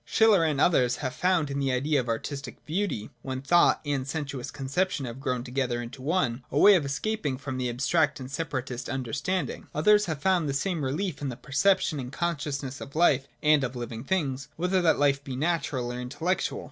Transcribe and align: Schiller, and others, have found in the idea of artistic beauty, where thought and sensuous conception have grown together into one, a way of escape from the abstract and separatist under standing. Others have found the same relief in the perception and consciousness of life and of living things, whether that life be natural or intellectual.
Schiller, 0.03 0.43
and 0.43 0.59
others, 0.59 0.95
have 0.95 1.13
found 1.13 1.51
in 1.51 1.59
the 1.59 1.71
idea 1.71 1.99
of 1.99 2.09
artistic 2.09 2.65
beauty, 2.65 3.11
where 3.21 3.37
thought 3.39 3.79
and 3.85 4.07
sensuous 4.07 4.49
conception 4.49 5.05
have 5.05 5.19
grown 5.19 5.43
together 5.43 5.79
into 5.79 6.01
one, 6.01 6.43
a 6.49 6.57
way 6.57 6.73
of 6.73 6.83
escape 6.83 7.23
from 7.39 7.59
the 7.59 7.69
abstract 7.69 8.19
and 8.19 8.31
separatist 8.31 8.89
under 8.89 9.13
standing. 9.13 9.67
Others 9.75 10.07
have 10.07 10.19
found 10.19 10.49
the 10.49 10.55
same 10.55 10.83
relief 10.83 11.21
in 11.21 11.29
the 11.29 11.35
perception 11.37 11.99
and 11.99 12.11
consciousness 12.11 12.81
of 12.81 12.95
life 12.95 13.27
and 13.43 13.63
of 13.63 13.75
living 13.75 14.03
things, 14.03 14.47
whether 14.55 14.81
that 14.81 14.97
life 14.97 15.23
be 15.23 15.35
natural 15.35 15.93
or 15.93 15.99
intellectual. 15.99 16.59